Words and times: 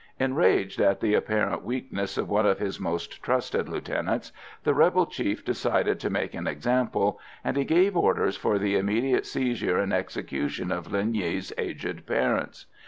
Enraged 0.19 0.81
at 0.81 0.99
the 0.99 1.13
apparent 1.13 1.63
weakness 1.63 2.17
of 2.17 2.27
one 2.27 2.47
of 2.47 2.57
his 2.57 2.79
most 2.79 3.21
trusted 3.21 3.69
lieutenants, 3.69 4.31
the 4.63 4.73
rebel 4.73 5.05
chief 5.05 5.45
decided 5.45 5.99
to 5.99 6.09
make 6.09 6.33
an 6.33 6.47
example, 6.47 7.19
and 7.43 7.55
he 7.55 7.63
gave 7.63 7.95
orders 7.95 8.35
for 8.35 8.57
the 8.57 8.75
immediate 8.77 9.27
seizure 9.27 9.77
and 9.77 9.93
execution 9.93 10.71
of 10.71 10.87
Linh 10.91 11.13
Nghi's 11.13 11.53
aged 11.55 12.07
parents. 12.07 12.65